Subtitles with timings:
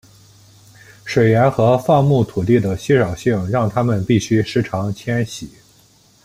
[1.05, 5.47] 水源和放牧土地的稀少性让他们必须时常迁徙。